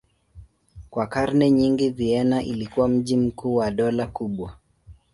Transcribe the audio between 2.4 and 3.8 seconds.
ilikuwa mji mkuu wa